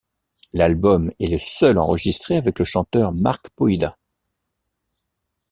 [0.53, 3.99] L'album est le seul enregistré avec le chanteur Mark Poida.